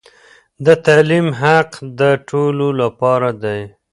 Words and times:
د 0.65 0.67
تعليم 0.85 1.27
حق 1.41 1.69
د 1.99 2.01
ټولو 2.29 2.67
لپاره 2.81 3.29
دی. 3.43 3.61